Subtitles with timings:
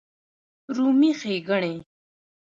[0.75, 1.75] رومي ښېګڼې